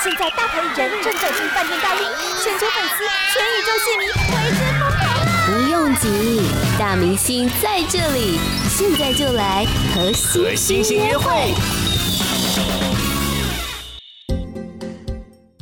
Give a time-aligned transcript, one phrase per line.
[0.00, 2.06] 现在大牌艺人正走进饭店大厅，
[2.40, 5.02] 全球粉丝、全宇宙戏迷为之疯狂。
[5.46, 6.42] 不用急，
[6.78, 8.38] 大明星在这里，
[8.70, 10.12] 现在就来和
[10.54, 11.52] 星星约会。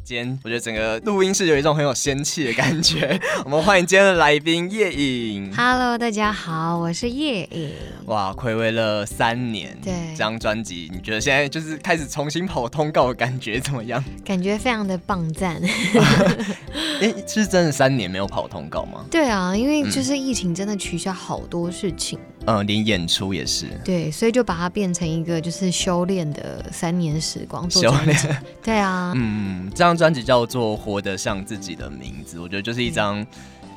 [0.07, 3.21] 今天我觉得整个录音室有一种很有仙气的感觉。
[3.45, 5.53] 我们欢迎今天的来宾叶颖。
[5.53, 7.73] Hello，大家好，我是叶颖。
[8.05, 14.01] 哇，睽违了三年，对这张专辑，你觉得现在就是开始重新跑通告的感觉怎么样？
[14.25, 15.61] 感觉非常的棒赞。
[17.03, 19.05] 哎，是真的三年没有跑通告吗？
[19.11, 22.17] 对啊，因为就是疫情真的取消好多事情。
[22.17, 23.67] 嗯，连演出也是。
[23.85, 27.69] 对，所以就把它变成一个就是修炼的三年时光。
[27.69, 28.43] 修炼。
[28.63, 29.13] 对啊。
[29.17, 29.97] 嗯，这张。
[29.97, 33.27] 专辑叫做《活得像自己的名字》，我觉得就是一张，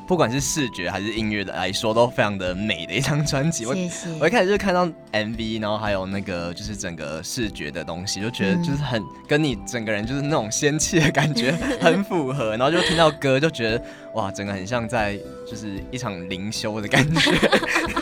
[0.05, 3.66] 不管是视觉还是音乐的来说，都非常的美的一张专辑。
[3.66, 3.73] 我
[4.20, 12.58] 我一开始就看到 MV，然后还有那个就是整个视觉的东西，就觉得就是很跟你整个人就是那种仙气的感觉 很符合。
[12.58, 13.81] 然后就听到歌，就觉得
[14.16, 15.17] 哇，整个很像在
[15.50, 17.31] 就是一场灵修的感觉。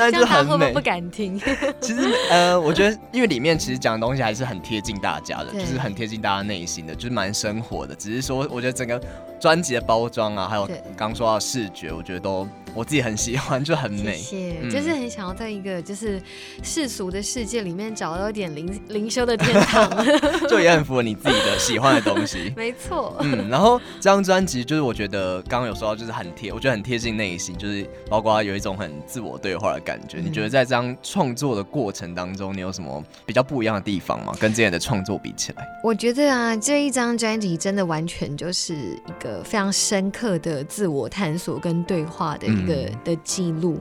[0.00, 1.38] 但是很美，不敢听。
[1.80, 7.94] 其实，呃，我觉得，因为里面其实讲的东西还是很贴近大家的，就是很贴近大家内心的，就是蛮生活的。
[7.94, 9.00] 只是说，我觉得整个
[9.38, 12.48] 专辑的包装啊，还有刚说到视觉，我觉得都。
[12.74, 16.20] 我自己很喜欢，就很美，谢谢，嗯、就是很想要在一个就是
[16.62, 19.88] 世俗的世界里面找到一点灵灵修的天堂，
[20.48, 22.52] 就也很符合你自己的喜欢的东西。
[22.56, 30.18] 没错错，嗯，然后这张专辑就是我觉得刚刚有说到，就是很贴，我觉得很贴近内心，就是包括有一种很自我对话的感觉。
[30.18, 34.34] 嗯、你觉得在这张创作的过程当中，你有什么比较不一样的地方吗？
[34.40, 35.66] 跟之前的创作比起来？
[35.84, 42.46] 我觉得啊，这一张专辑真的完全就是一个非常深刻的自我探索跟对话的。
[42.60, 43.78] 一个的记录，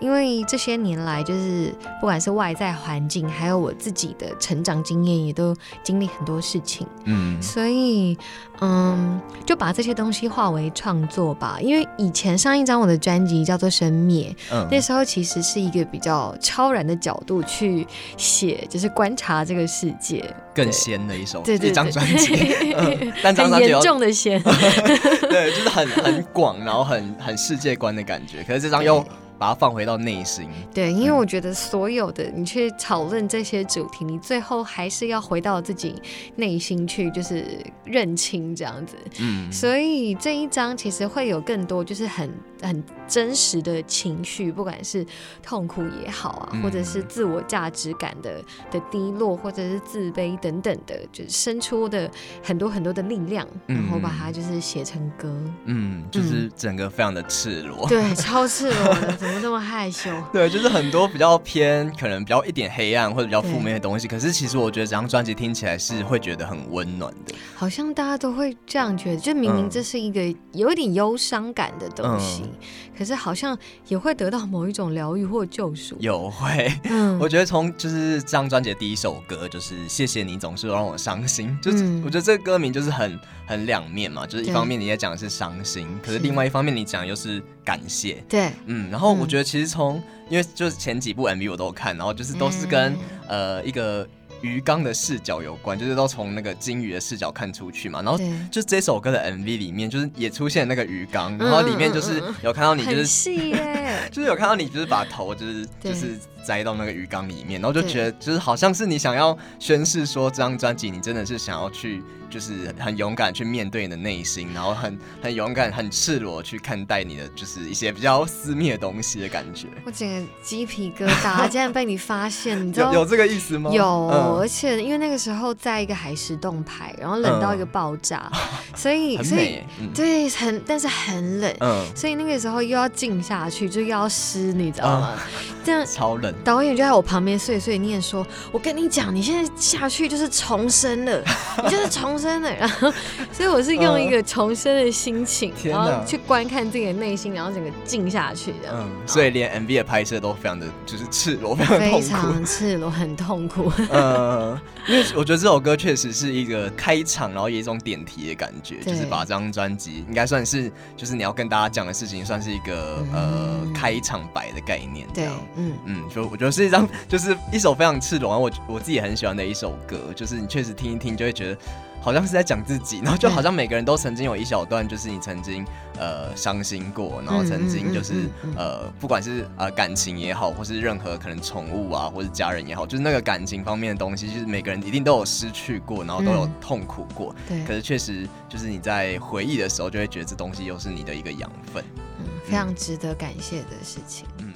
[0.00, 6.86] 因为这些年来，就是不管是外在环境，还有我自己的成长经验，也都经历很多事情。
[7.04, 8.16] 嗯，所以，
[8.60, 11.58] 嗯，就把这些东西化为创作吧。
[11.60, 17.86] 因为以前上一张我的专辑叫做《生灭》，嗯，那时候其实是一个比较超然的角度去
[18.16, 20.24] 写，就是观察这个世界，
[20.54, 22.34] 更仙的一首，对对，对，一张专辑，
[22.76, 24.42] 嗯，但很严重的仙，
[25.28, 28.17] 对，就是很很广，然后很很世界观的感觉。
[28.46, 29.04] 可是这张又
[29.38, 35.94] 把它放回到内心，对，因为我觉得所有的你去讨论这些主题，你最后还是要回到自己
[36.34, 37.44] 内心去，就是
[37.84, 38.96] 认清这样子。
[39.20, 42.28] 嗯，所以这一张其实会有更多，就是很
[42.62, 45.04] 很真实的情绪，不管是
[45.42, 52.10] 痛苦也好啊，或者是自我价值感的的低落，或者是自卑等等的，就是生出的
[52.42, 55.28] 很多很多的力量，然后把它就是写成歌。
[55.64, 59.16] 嗯，就是整个非常的赤裸，对，超赤裸的。
[59.16, 60.10] 怎么这么害羞？
[60.32, 64.06] 对，就是很多比较偏，可能比较一点黑暗或者比较负面的东西。
[64.06, 67.34] 可是其实我觉得这张专辑听起来是会觉得很温暖的。
[67.54, 70.20] 好像大家都会这样觉得，就明明这是一个
[70.52, 72.47] 有一点忧伤感的东西，嗯、
[72.96, 73.56] 可是好像
[73.88, 75.96] 也会得到某一种疗愈或救赎。
[76.00, 88.24] 有会，嗯， 我觉得从就是这张专辑的第一首歌就是谢谢你总是让我伤心， 就是我觉得这个歌名就是很很两面嘛，就是一方面你也讲的是伤心，可是另外一方面你讲又是感谢。
[88.28, 89.18] 对，嗯，然后。
[89.18, 94.06] 我觉得其实从，因为就是前几部 MV 我都有看，然后就是都是跟呃一个
[94.40, 98.02] 鱼缸的视角有关，就是都从那个金鱼的视角看出去嘛。
[98.02, 98.18] 然后
[98.50, 103.32] 就这首歌的 MV 里面，就是也出现那个鱼缸，然后里面就是有看到你，就是
[104.10, 112.02] 就是有看到你，就是把头就是就是栽到那个鱼缸里面，然后就觉得就是好像是你想要宣示说，这张专辑你真的是想要去。
[112.30, 119.68] 就是很勇敢去面对你的内心，然后很很勇敢、很赤裸去看待你的，就是一些比较私密的东西的感觉。
[119.86, 123.70] 我整个鸡皮疙瘩，竟然被你发现，你知道有有这个意思吗？
[123.72, 128.38] 有，嗯、而且因为那个时候在一个海蚀洞拍，然后冷到一个爆炸，嗯、
[128.76, 135.14] 所以所以、嗯、对很，但是很冷，嗯，所以那个时候又要静下去，就又要湿，你知道吗？
[135.16, 136.34] 嗯、这样超冷。
[136.44, 141.22] 导演就在我旁边碎碎念说：“我跟你讲，你现在下去就是重生了，
[141.64, 142.92] 你就是重。”真的，然后，
[143.32, 148.70] 所以我是用一个重生的心情，呃、然后去观看自己的内心，然后整个静下去的。
[148.72, 153.72] 嗯，所以连 MV 的拍摄都非常的就是赤裸，非常，非常赤裸，很痛苦。
[153.90, 165.06] 嗯，因为我觉得这首歌确实是一个开场，然后有一种点题的感觉，就是把这张专辑应该算是，就是你要跟大家讲的事情，算是一个、嗯、呃开场白的概念。
[165.14, 171.58] 对，嗯嗯，就我觉得是一张，就是一首非常赤裸，然后我我自己也很喜欢的一首歌，就是你确实听一听就会觉得。
[172.00, 175.64] 好像是在讲自己，然后就好像每个人都曾经有一小段，就是你曾经
[175.98, 187.34] 呃伤心过，然后曾经就是呃不管是呃感情也好，或是任何可能宠物啊，或是家人也好，就是那个感情方面的东西，就是每个人一定都有失去过，然后都有痛苦过。
[187.48, 187.62] 对。
[187.64, 191.84] 可是确实就是你在回忆的时候，就会觉得这东西又是你的一个养分。
[192.18, 194.26] 嗯，非常值得感谢的事情。
[194.38, 194.52] 嗯。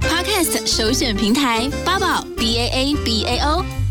[0.00, 3.64] Podcast 首选平台八宝 B A A B A O。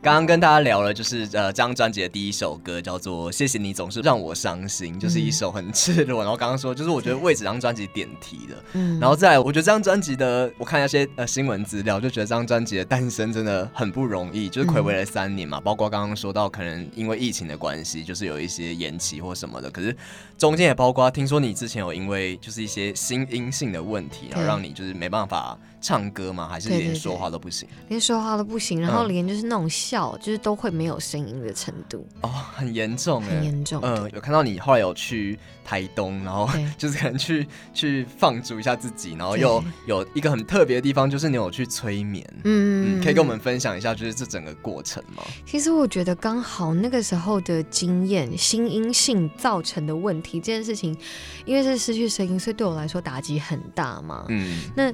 [0.00, 6.22] 刚刚跟大家聊了，就是呃，这张专辑的第一首歌叫做《谢谢你总是让我伤心》，就是一首很赤裸。
[6.22, 8.54] 然后刚刚说，就是我觉得为这张专辑点题的。
[8.74, 9.00] 嗯。
[9.00, 15.60] 然后再来，我觉得这张专辑的，我看一些呃新闻资料，就觉得这张专辑的诞生真的很不容易，就是睽违了三年嘛。
[15.60, 19.68] 包括刚刚说到，可能因为疫情的关系，就是有一些延期或什么的。
[19.68, 19.94] 可是
[20.38, 26.48] 中间也包括，听说你之前有因为就是一些心因性的问题，然后让你就是没办法唱歌吗？
[26.48, 27.68] 还是连说话都不行？
[27.68, 33.80] 对对对，连说话都不行，然后连就是那种笑，嗯、就是都会没有声音的程度哦，很严重，很严重。
[33.84, 42.26] 嗯，有看到你后来有去台东，然后 就是可能去去放逐一下自己，然后又有一个很特别的地方，就是你有去催眠。
[42.44, 45.22] 嗯，嗯，可以跟我们分享一下，就是这整个过程吗？
[45.46, 50.96] 其实我觉得刚好那个时候的经验，心因性造成的问题这件事情，
[51.44, 54.24] 因为是失去声音，所以对我来说打击很大嘛。
[54.28, 54.92] 嗯，那。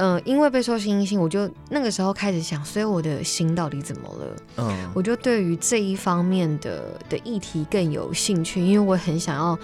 [0.00, 4.36] 嗯、呃，因为被说心因性，我就那个时候开始想，所以我的心到底怎么了？
[4.56, 9.58] 嗯，我就对于这一方面的的议题更有兴趣，因为我很想要。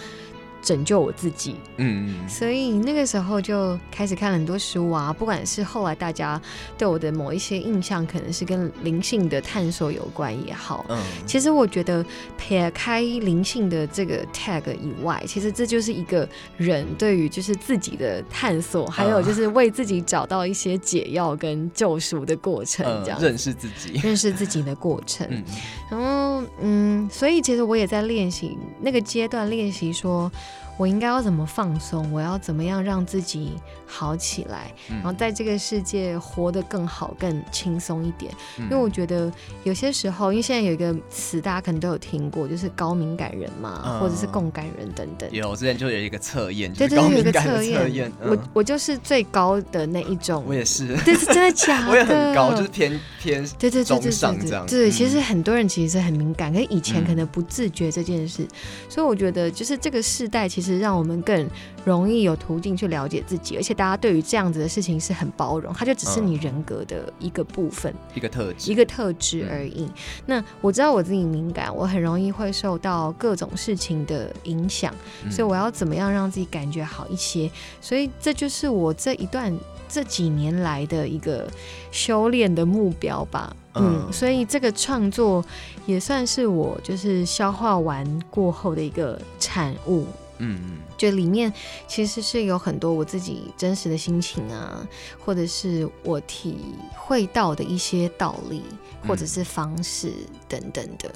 [0.62, 6.40] 拯救我自己，嗯，所以那个时候就开始看很多书啊，不管是后来大家
[6.76, 12.04] 对我的某一些印象，可能是跟灵性的探索有关也好，嗯，其实我觉得
[12.36, 25.44] 撇开灵性的这个 tag 以外，其实这就是一个人对于就是自己的探索，还有就是为自己找到一些解药跟救赎的过程，这样、嗯、认识自己，认识自己的过程，嗯、
[25.90, 30.28] 然后嗯，所以其实我也在练习那个阶段练习说。
[30.76, 32.10] 我应该要怎么放松？
[32.12, 33.52] 我要怎么样让自己
[33.86, 34.70] 好起来？
[34.88, 38.30] 然后在这个世界活得更好、更轻松一点。
[38.58, 39.32] 因为我觉得
[39.64, 45.26] 有些时候，因为现在有一个词大家可能都有听过，就是高敏感人嘛，或者是共感人等等。
[45.32, 48.12] 有，之前就有一个测验，对对，有一个测验。
[48.20, 50.44] 我我就是最高的那一种。
[50.46, 50.94] 我也是。
[51.06, 51.88] 这，是真的假的？
[51.90, 54.66] 我也很高，就是偏偏对对中上这样。
[54.66, 58.46] 对，其实很多人其实是很敏感，可是以前可能不自觉这件事。
[58.90, 60.65] 所以我觉得，就是这个世代其实。
[60.66, 61.48] 是让我们更
[61.84, 69.84] 容易有途径去了解自己，而且大家对于这样子的事情是很包容，它就只是你人格的一个部分，一个特质，一个特质而已。
[69.84, 69.90] 嗯、
[70.26, 74.92] 那我知道我自己敏感，我很容易会受到各种事情的影响，
[75.24, 77.50] 嗯、所以我要怎么样让自己感觉好一些？
[77.80, 79.56] 所以这就是我这一段
[79.88, 81.46] 这几年来的一个
[81.92, 83.54] 修炼的目标吧。
[83.74, 85.44] 嗯，嗯，所以这个创作
[85.84, 90.06] 也算是我就是消化完过后的一个产物。
[90.38, 91.52] 嗯嗯，就里面
[91.86, 94.86] 其实是有很多我自己真实的心情啊，
[95.24, 96.56] 或者是我体
[96.94, 98.62] 会到的一些道理，
[99.06, 100.12] 或者是方式
[100.48, 101.10] 等等的。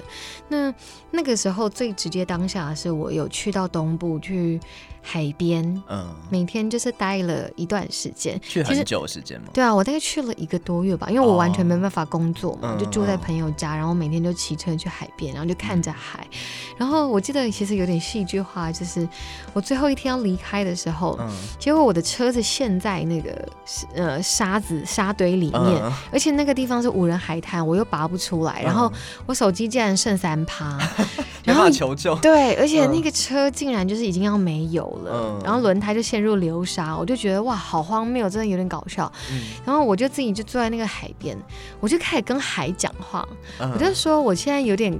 [0.47, 0.73] 那
[1.11, 4.59] 那个时候最直接当下是我有去到东部去。
[5.03, 9.47] 海边，嗯，每天就是待了一段时间，去很久时间吗？
[9.51, 16.23] 对啊，我大概去了一个多月吧，因为我完全没办法工作嘛，哦、就住在朋友家，然后每天就骑车去海边，然后就看着海。
[16.31, 16.37] 嗯、
[16.77, 19.09] 然后我记得其实有点戏剧化，就是
[19.53, 23.47] 我最后一天要离开的时候，嗯、结果我的车子陷在那个
[23.95, 28.91] 呃沙子沙堆里面，嗯、而且那个地方是无人海滩，我又拔不出来，然后
[29.25, 31.05] 我手机竟然剩三趴， 嗯、
[31.45, 34.85] 然后求救，对，而且那个车竟然就是已经要没油。
[35.05, 39.09] 了，然后轮胎就陷入流沙，我就觉得哇，好荒谬，真的有点搞笑。
[39.31, 41.37] 嗯、然后我就自己就坐在那个海边，
[41.79, 43.25] 我就开始跟海讲话，
[43.61, 44.99] 嗯、我就说我现在有点。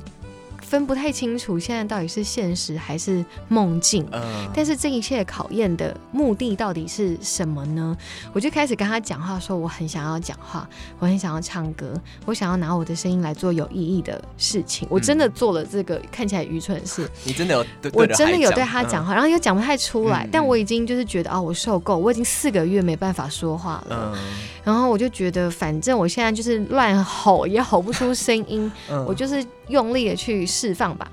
[0.72, 7.98] 分不太清楚现在到底是现实还是梦境，嗯，但是这一切考验的目的到底是什么呢？
[8.32, 10.66] 我就开始跟他讲话，说我很想要讲话，
[10.98, 14.88] 我很想要唱歌，我想要拿我的声音来做有意义的事情。
[14.90, 24.18] 我真的做了这个看起来愚蠢的事，你真的有对，我真的有对他讲话，然后又讲不太出来，但我已经就是觉得啊，我受够，我已经四个月没办法说话了，
[24.64, 28.72] 然后我就觉得反正我现在就是乱吼也吼不出声音，
[29.06, 29.46] 我就是。
[29.68, 31.10] 用力的去释放吧，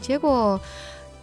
[0.00, 0.58] 结果，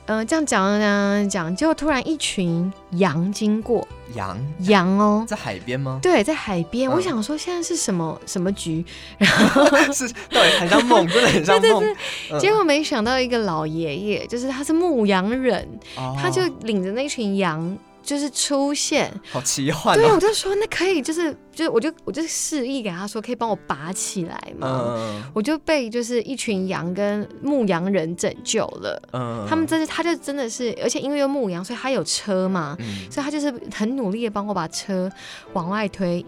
[0.06, 6.00] 嗯、呃，这样讲讲讲，结果突然一群羊经过，羊羊哦， 在海边吗？
[6.04, 6.88] 对，在海边。
[6.88, 8.86] 嗯、我想说现在是什么什么局，
[9.18, 11.62] 然 后是对，很像梦，真的很像 梦。
[11.62, 17.76] 对对对，嗯、结果没想到一个老爷爷，就是他是牧羊人，哦、他就领着那群羊。
[18.06, 19.98] 就是出现，好奇幻、哦。
[19.98, 24.96] 对，我就说那可以，就是就我就我就示意给他说，可以帮我拔起来嘛。
[24.98, 29.02] 嗯、我就被就是一群羊跟牧羊人拯救了。
[29.14, 35.10] 嗯，他们真的，他就真的是，而且因为有牧羊，所以他有车嘛，嗯、所以他就是很努力的帮我把车
[35.54, 36.26] 往外推移。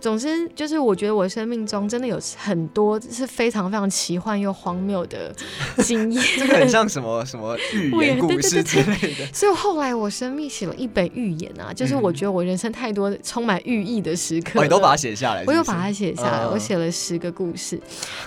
[0.00, 5.32] 总之，就是我觉得我生命中真的有很多是非常非常奇幻又荒谬的
[5.78, 6.24] 经验。
[6.36, 9.26] 这个很像什么什么寓言故事之类的。
[9.32, 11.04] 所以后来我生命写了一本。
[11.14, 15.44] 预言啊，就是我觉得我人生太多充满寓意的时刻，你都把它写下来。
[15.46, 17.80] 我有把它写下来，我写了十个故事。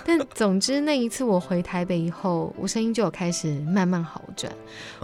[0.05, 4.51] 但总之那一次我回台北以后，我声音就有开始慢慢好转。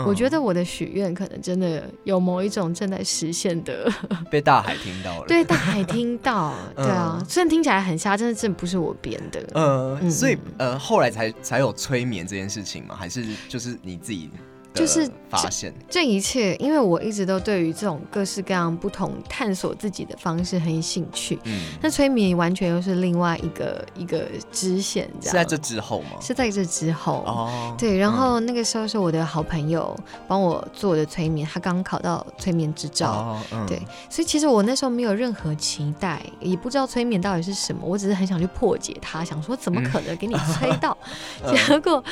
[0.06, 3.92] 我觉得我的许愿可能真的有某一种正在实现的，
[4.32, 5.26] 被大海听到了。
[5.28, 9.44] 对，大海听到， 对啊，虽然听起来很瞎，真的真不是我编的。
[9.54, 12.96] 嗯，所以呃，后来才才有催眠这件事情吗？
[12.96, 14.30] 还是就是你自己？
[14.74, 21.40] 就是发现这，一切，因为我一直都对于这种各式各样不同探索自己的方式很有兴趣。
[21.44, 26.20] 嗯，那催眠完全又是另外一个一个支线，在这之后吗？
[26.22, 27.76] 是在这之后哦。
[27.78, 29.96] 对，然后那个时候是我的好朋友
[30.28, 33.12] 帮我做的催眠，他刚考到催眠执照。
[33.12, 33.66] 哦，嗯。
[33.68, 40.98] 对，所以其实我那时候没有任何期待，也不知道催眠到底是什么，我只是很想去破解它，想说怎么可能给你 催到？
[41.44, 42.04] 嗯、结果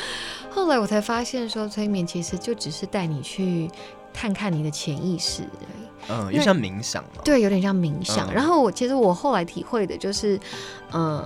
[0.54, 2.54] 后来我才发现，说催眠其实就。
[2.54, 3.68] 只是带你去
[4.12, 8.30] 看看你的潜意识而已，嗯，有点像冥想，对，有点像冥想。
[8.30, 10.38] 嗯、然后我其实我后来体会的就是，
[10.92, 11.24] 嗯。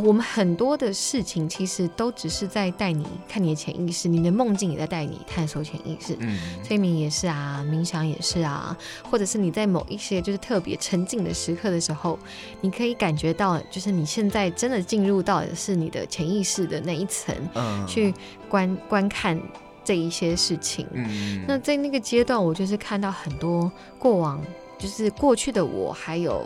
[0.00, 6.16] 我们很多的事情其实都只是在带你看你的潜意识，你的梦境也在带你探索潜意识。
[6.18, 8.76] 嗯，催眠也是啊，冥想也是啊，
[9.08, 12.18] 或者是你在某一些就是特别沉静的时刻的时候，
[12.60, 18.12] 你可以感觉到，就是你现在真的进入到的是你的潜意识的那一层，嗯，去
[18.48, 19.40] 观观看
[19.84, 20.86] 这一些事情。
[20.92, 24.42] 嗯，那在那个阶段，我就是看到很多过往，
[24.76, 26.42] 就是过去的我，还有。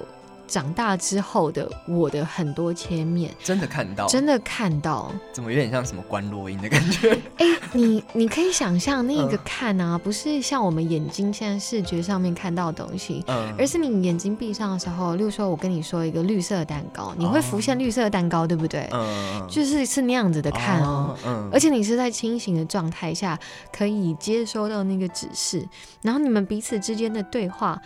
[0.48, 7.12] 长大之后的我的很多切面，真的看到，真的看到，怎么有点像什么关落音的感觉？
[7.36, 18.88] 哎、欸，你你可以想象那个看啊，不是像我们眼睛现在视觉上面看到的东西，嗯，而是你眼睛闭上的时候，例如说我跟你说一个绿色的蛋糕，你会浮现绿色的蛋糕，对不对？
[18.92, 23.38] 嗯，就是是那样子的看哦，嗯，而且你是在清醒的状态下
[23.70, 25.68] 可以接收到那个指示，
[26.00, 27.80] 然后你们彼此之间的对话。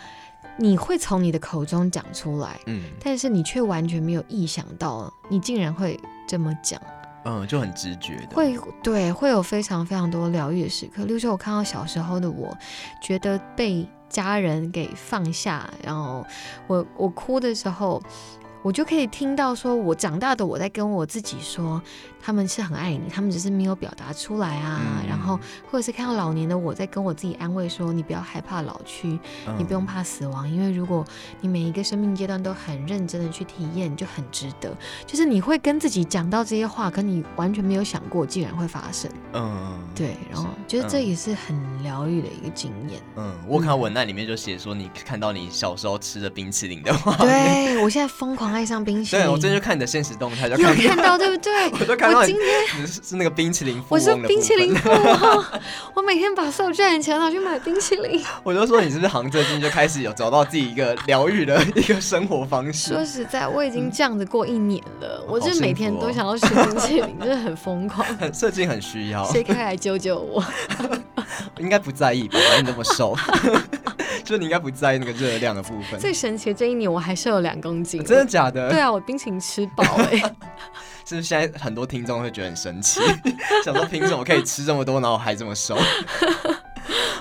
[0.57, 6.81] 你会从你的口中讲出来，嗯，但是你却完全没有意想到，你竟然会这么讲，
[7.25, 11.05] 嗯，就很直觉的，会，对，会有非常非常多疗愈的时刻。
[11.05, 12.55] 例如说，我看到小时候的我，
[13.01, 16.25] 觉得被家人给放下，然后
[16.67, 18.01] 我我哭的时候。
[18.65, 21.81] 我就可以听到，说我长大的我在跟我自己说，
[22.23, 24.79] 他们是很爱你，他们只是没有表达出来啊。
[24.81, 25.37] 嗯、然后，
[25.69, 31.03] 或者是看到老年的我在跟我自己安慰说，你不要害怕老去，嗯、你不用怕死亡，因为如果
[31.41, 34.73] 你每一个生命阶段都很认真的去体验，就很值得。
[35.05, 39.11] 就是你会跟自己讲到这些话，可你完全没有想过竟然会发生。
[39.33, 40.15] 嗯，对。
[40.31, 43.01] 然后，觉得这也是很疗愈的一个经验。
[43.17, 48.53] 嗯，我看文案里面就写说，你看到你小时候吃的冰淇淋的话，对我现在疯狂。
[48.53, 51.71] 爱上冰淇淋，对，我最近就看你的现实动态，就看，看到对不对？
[51.79, 55.45] 我都看到今天 是那个冰淇淋富翁，我是冰淇淋富翁，
[55.95, 58.23] 我每天把所有赚的钱拿去买冰淇淋。
[58.43, 62.93] 我就说你是不是杭州最近就开始有找到自己一个疗愈的一个生活方式？
[62.93, 68.05] 说实在，我已经这样子过一年了，嗯、我就每天都想要吃冰淇淋，真的很疯狂。
[68.17, 70.43] 很最近很需要，谁可以来救救我？
[71.59, 72.37] 应该不在意吧？
[72.49, 73.15] 反正你那么瘦。
[74.25, 75.99] 就你应该不在意那个热量的部分。
[75.99, 78.03] 最神奇的这一年，我还瘦了两公斤。
[78.03, 78.69] 真的假的？
[78.69, 80.35] 对啊，我冰淇淋吃饱哎、欸。
[81.05, 83.01] 是不是现在很多听众会觉得很神奇，
[83.65, 85.77] 想说凭什么可以吃这么多，然后还这么瘦？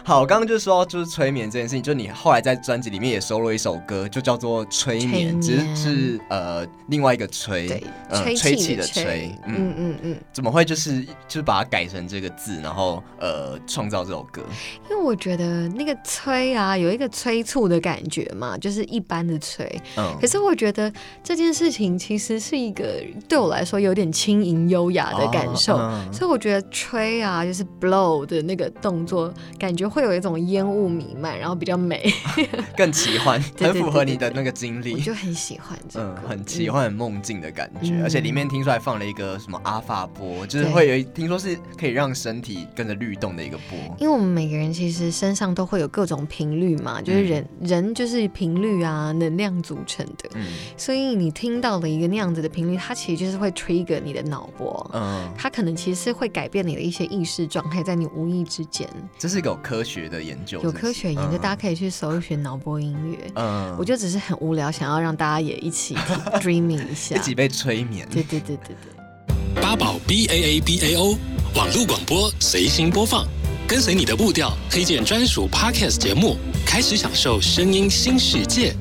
[0.05, 14.43] 好，我刚刚就说就是催眠这件事情，就你后来在专辑里面也收录一首歌，就叫做《催眠》，只是是呃另外一个催，对，吹气的吹，嗯嗯嗯，嗯怎么会就是就是把它改成这个字，然后呃创造这首歌？
[14.91, 19.65] 因为我觉得那个催啊，有一个催促的感觉嘛，就是一般的催，
[19.97, 20.93] 嗯，可是我觉得
[21.23, 29.92] 这件事情其实是一个对我来说有点轻盈优雅的感受，哦嗯、所以我觉得吹啊，就是 blow 的那个动作，感觉。
[29.93, 32.11] 会有一种烟雾弥漫，然后比较美，
[32.75, 34.95] 更奇幻， 很符合你的那个经历。
[34.95, 37.91] 我就很喜欢这个，嗯，很奇幻、很梦境的感觉。
[37.93, 43.79] 嗯、而且里面听出来放了一个什么阿法波，就是会有听说是可以让身体跟着律动的一个波。
[44.01, 50.31] 因为我们每个人其实身上都会有各种频率嘛，就是人、嗯、人就是频率啊，能量组成的。
[50.37, 50.47] 嗯，
[50.79, 54.91] 所以你听到了一个那样子的频率，它其实就是会 trigger 你的脑波。
[54.95, 58.89] 嗯，它可能其实是会改变你的一些意识状态，在你无意之间。
[59.19, 59.82] 这是一个科。
[59.83, 63.19] 科学的研究有科学研究，嗯、大家可以去搜寻脑波音乐。
[63.35, 65.97] 嗯，我就只是很无聊，想要让大家也一起
[66.41, 68.09] dreaming 一下，一起被催眠。
[68.09, 69.61] 对对对对对。
[69.61, 71.19] 八宝 B A A B A O
[71.57, 73.27] 网络广播随心播放，
[73.67, 78.77] 跟随你的步调，推荐专属 Podcast 节目，开始享受声音新世界。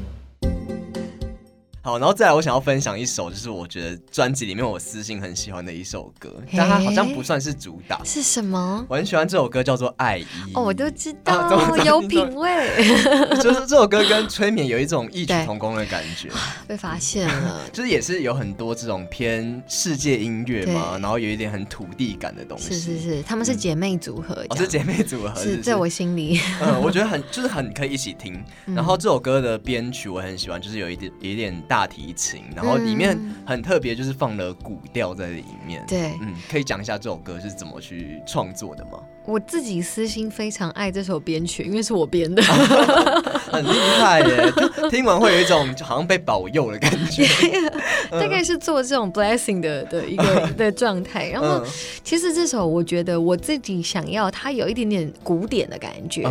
[1.84, 8.00] 好，然后再来，我想要分享一首，就是我觉得专辑里面我私心很喜欢的一首歌，但它好像不算是主打。
[8.04, 8.86] 是什么？
[8.88, 10.24] 我很喜欢这首歌，叫做《爱意》。
[10.54, 12.86] 哦，我都知道，啊、有品味。
[13.42, 16.30] 就是这首歌跟催眠有一种异曲同工的感觉。
[16.68, 22.76] 被发现了， 就是也是有很多这种偏世界音乐嘛，然后有一点很土地感的东西。
[22.76, 24.46] 是是是，他们是姐妹组合。
[24.50, 25.36] 哦，是姐妹组合。
[25.42, 26.40] 是在我心里。
[26.62, 28.40] 嗯，我觉得很就是很可以一起听。
[28.76, 35.82] 然后这首歌的编曲我很喜欢，就是有一点有一点大提琴，然后里面很特别，就是放了古调在里面。
[35.88, 39.00] 对，嗯，可以讲一下这首歌是怎么去创作的吗？
[39.24, 42.42] 我自己私心非常爱这首编曲，因为是我编的，
[43.52, 44.52] 很厉害耶！
[44.78, 47.26] 就听完会有一种就好像被保佑的感觉，
[48.10, 51.28] 大概是做这种 blessing 的的一个 的状态。
[51.30, 51.64] 然后，
[52.04, 56.28] 其实这首我觉得我自己想要，它有一点点古典的感觉，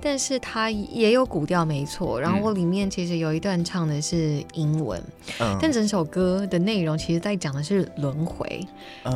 [0.00, 2.20] 但是它也有古调没错。
[2.20, 5.02] 然后我里面其实有一段唱的是英文，
[5.60, 8.64] 但整首歌的内容其实在讲的是轮回，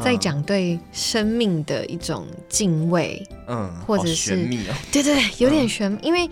[0.04, 3.11] 在讲对生命的一种敬畏。
[3.46, 6.28] 嗯， 或者是、哦、 对对，有点悬，嗯、因为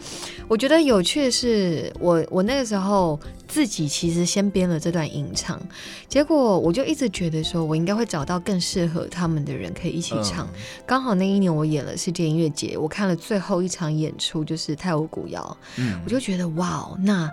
[0.46, 3.18] 我觉得有趣的是，我我那个时候
[3.48, 5.60] 自己其实先编了这段吟唱，
[6.08, 10.46] 结果我就一直觉得说，我应该会找到更适合他们的人可以一起唱。
[10.46, 17.30] 嗯、刚好那一年我演了世界音乐节，我看了最后一场演出就是泰晤古谣，嗯，我就觉得哇，那。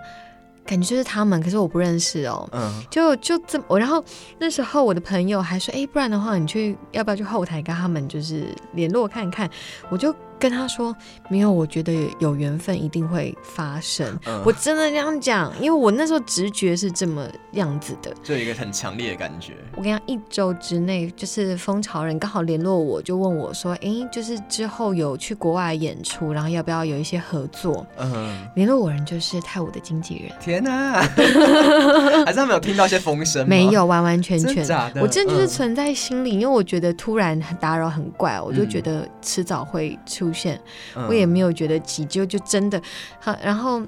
[0.68, 2.46] 感觉就是他们，可是我不认识哦。
[2.52, 4.04] 嗯，就就这么我，然后
[4.38, 9.48] 那时候我的朋友还说，哎，不然的话，你去要不要去后台跟他们就是联络看看？
[9.88, 10.14] 我就。
[10.38, 10.94] 跟他说
[11.28, 14.18] 没有，我觉得有缘分一定会发生。
[14.26, 19.54] 嗯、我真的这样讲，因为我那时候直觉是这么样子的，就有一个很强烈的感觉。
[19.76, 30.32] 我跟你讲，一周之内，就是蜂巢人刚好联络我，就问我说：“哎，就是之后有去国外演出，然后要不要有一些合作？”嗯，联络我人就是泰武的经纪人。
[30.40, 31.02] 天哪，
[32.24, 33.48] 还是他们有听到一些风声？
[33.48, 34.54] 没有，完完全全。
[34.54, 35.02] 真假的？
[35.02, 40.27] 我真的就是存在心里，嗯、因为我觉得突然打扰很怪，我就觉得迟早会出。
[40.28, 40.60] 出现，
[41.08, 42.80] 我也没有觉得急，就就真的
[43.20, 43.36] 好。
[43.42, 43.82] 然后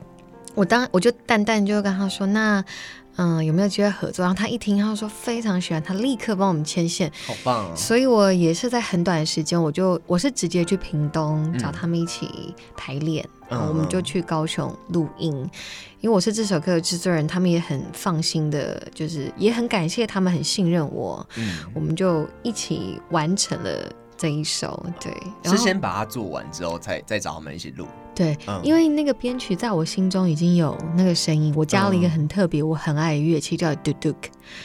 [0.55, 2.65] 我当我就淡淡就跟他说：“那
[3.17, 7.77] 嗯，有没有机会合作？”然后他一听，他说非常喜欢，他立刻帮我们牵线，好棒哦！
[7.77, 15.35] 所以我也是在很短的时间，我就我是直接去屏东找他们一起排练，嗯、然后我们就去高雄录音。
[16.01, 21.27] 因为我是这首歌的制作人，他们也很放心的，就是也很感谢他们很信任我。
[21.37, 23.93] 嗯，我们就一起完成了。
[24.21, 25.11] 这一首对，
[25.51, 27.87] 是先把它做完之后，再再找他们一起录。
[28.15, 34.15] 对，嗯、因为那个编曲在我心中已经有那个声音，我加了一个很特别、嗯、我很爱的乐器叫 duduk，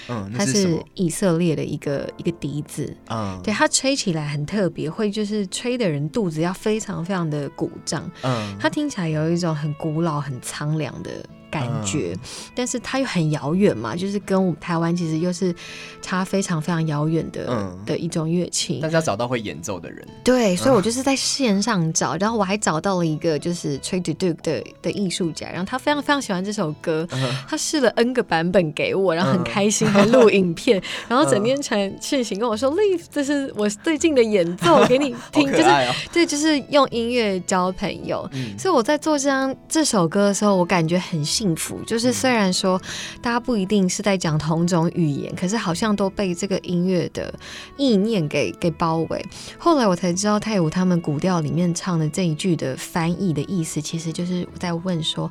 [0.07, 11.11] 嗯，它是以色列的一个一个笛子，嗯，对，它吹起来很特别，会就是吹的人肚子要非常非常的鼓胀，嗯，它听起来有一种很古老、很苍凉的。
[11.51, 12.19] 感觉，嗯、
[12.53, 15.55] 但是它又很遥远嘛，就是跟我们台湾其实又是
[16.01, 18.79] 差非常非常遥远的、嗯、的一种乐器。
[18.81, 35.47] 但是要找到会演奏的人，对，所以我就是在线上找，嗯、然后我还找到了一个就是吹 duduk 的的艺术家，然后他非常非常喜欢这首歌，嗯、他试了 N 个版本给我，然后很开心，还录影片，嗯、 然后整天传讯息跟我说：“Live，这是我最近的演奏，给你听。
[35.53, 35.69] ”就是
[36.11, 38.27] 对，就是用音乐交朋友。
[38.33, 41.45] 嗯、所以我在做这张这首歌的时候，我感觉很幸。
[41.45, 42.81] 幸福就是，虽然说
[43.21, 47.31] 大家不一定是在讲同种语言，可是好像都被这个音乐的
[47.77, 49.23] 意念给给包围。
[49.59, 55.29] 后来我才知道，泰武他们古调里面唱的这一句的翻译的意思，其实就是在问说。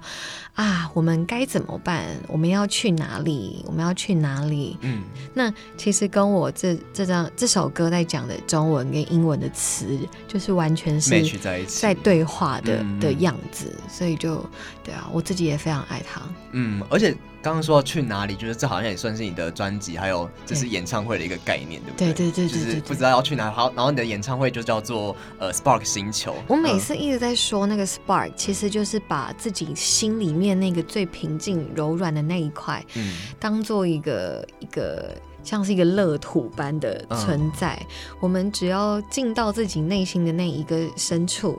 [0.55, 2.05] 啊，我们该怎么办？
[2.29, 3.65] 我们要去哪里？
[3.67, 4.77] 我们要去哪里？
[4.81, 11.23] 嗯，那其实跟我这这张这首歌在讲的中文跟英文的词，就是完全是
[11.67, 14.45] 在对话的的样子，所以就
[14.83, 16.21] 对啊，我自己也非常爱他。
[16.53, 17.17] 嗯，而且。
[17.45, 22.13] 刚刚说要去哪里，就是这好像也算是你的专辑，还有就是演唱会的一个概念，对不对？
[22.15, 23.55] 对对对对，就是不知道要去哪里。
[23.55, 26.35] 好，然后你的演唱会就叫做呃 Spark 星球。
[26.49, 35.15] 我每次一直在说那个 Spark，其实就是把自己心里面那个最平静、柔软的那一块，嗯，当做一个一个。
[35.45, 37.77] 像是一个乐土般的存在。
[37.81, 37.87] 嗯、
[38.21, 41.59] 我们只要进到自己内心的那一个深处，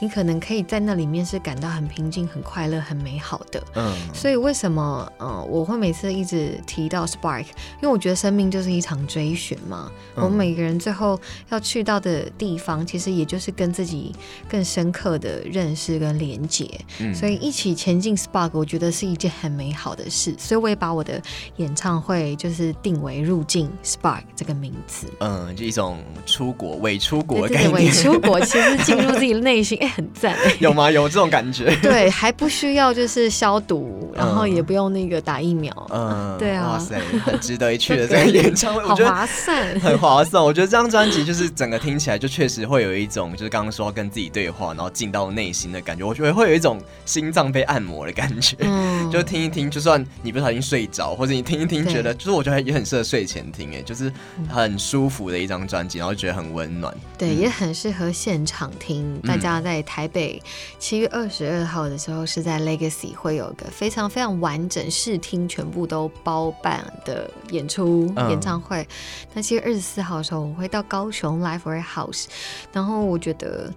[0.00, 3.62] 你可能可以在那里面是感到很平静、很快乐、很美好的。
[3.74, 7.44] 嗯，所以为什么嗯我会每次一直提到 Spark？
[7.44, 9.90] 因为我觉得生命就是一场追寻嘛。
[10.16, 11.20] 嗯、我们每个人最后
[11.50, 14.14] 要去到的地方，其实也就是跟自己
[14.48, 16.70] 更深刻的认识跟连接。
[17.00, 20.34] 嗯，所以一起前进 Spark，我觉得是一件很美好的事。
[20.38, 21.20] 所以我也把我的
[21.56, 25.06] 演唱会就是定为入境 Spark 这个名字。
[25.20, 27.70] 嗯，就一种出国伪出国的感觉。
[27.70, 30.56] 伪出国 其实进入自己的内心，哎、欸，很赞、欸。
[30.60, 30.90] 有吗？
[30.90, 31.74] 有这种感觉？
[31.82, 35.72] 对，还不需要就是消毒，然后也不用那个打疫苗。
[35.90, 36.72] 嗯，对啊。
[36.72, 40.44] 哇塞，很值得一 去的这个演唱会，我觉得好划算，很划算。
[40.44, 46.04] 我觉得这张专辑就是整个听起来就确实会有一种就是刚刚说跟自己对话，然后进到内心的感觉。
[46.04, 48.56] 我觉得会有一种心脏被按摩的感觉。
[48.60, 54.10] 嗯，就听一听，就算你不小心睡着，或者你听一听觉得，就是我觉得也很适合睡前听，哎，就是
[54.48, 56.96] 很舒服的一张专辑，然后觉得很温暖。
[57.18, 59.20] 对，也很适合现场听。
[59.20, 60.42] 大家在台北
[60.78, 68.88] 七月二十二号的时候是在 Legacy 会有个非常非常完整试听，全部都包办的演出演唱会。
[69.34, 72.24] 那七月二十四号的时候，我会到高雄 Live Warehouse，
[72.72, 73.70] 然后我觉得。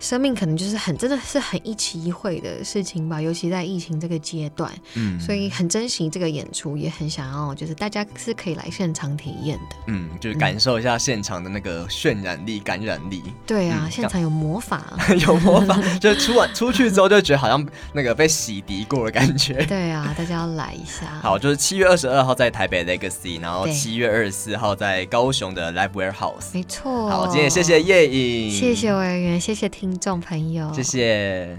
[0.00, 13.22] 生命可能就是很真的是很一期一会的事情吧，尤其在疫情这个阶段，嗯，所以很珍惜这个演出，也很想要就是大家是可以来现场体验的，嗯，就是感受一下现场的那个渲染力、感染力。
[13.46, 14.82] 对啊，嗯、现场有魔法，
[15.26, 19.54] 有魔法，就出完出去之后就觉得好像那个被洗涤过的感觉。
[19.66, 21.20] 对啊， 大家要来一下。
[21.20, 26.54] 好，就是七月二十二号在台北 Legacy，然后七月二十四号在高雄的 Live Warehouse。
[26.54, 27.10] 没错。
[27.10, 29.89] 好，今天谢谢叶颖，谢谢委员，谢谢听。
[29.90, 31.58] 听众朋友，谢谢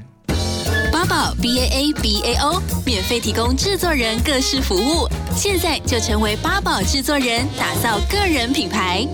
[0.89, 9.05] 八宝 B A A B A O 免费提供制作人各式服务，现在就成为八宝制作人，打造个人品牌。